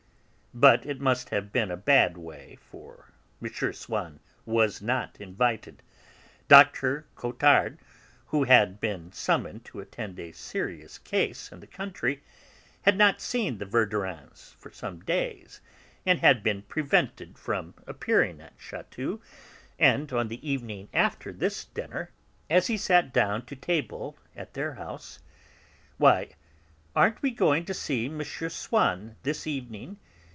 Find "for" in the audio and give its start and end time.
2.69-3.05, 14.57-14.69